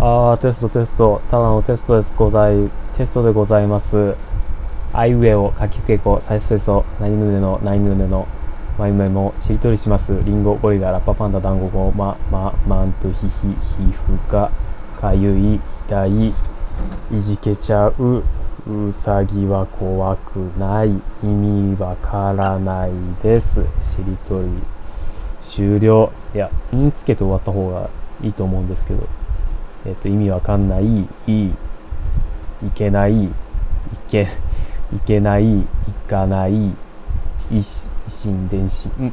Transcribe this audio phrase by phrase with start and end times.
[0.00, 1.20] あー、テストテスト。
[1.28, 2.14] ただのテストです。
[2.16, 4.14] ござい、テストでございます。
[4.92, 8.28] あいうえを書きけこ、さしせそ、なにぬねの、なにぬねの、
[8.78, 10.16] まゆめも、しりとりします。
[10.24, 14.52] りんご、ゴリラ、ラッパパンダ、ダンゴゴ、ま、ま、まんと、ひひ、ひふが、
[15.00, 18.22] かゆい、痛い、いじけちゃう、
[18.70, 20.90] うさぎは怖くない、
[21.24, 23.64] 意味わからないです。
[23.80, 24.48] しりとり、
[25.40, 26.12] 終了。
[26.36, 27.90] いや、んつけて終わった方が
[28.22, 29.27] いいと思うんですけど。
[29.86, 31.54] えっと、意味わかんない、いい、
[32.66, 33.30] いけない、い
[34.08, 34.26] け、
[34.92, 35.64] いけない、い
[36.08, 36.70] かない、
[37.50, 39.12] いし、いしんでんし、ん。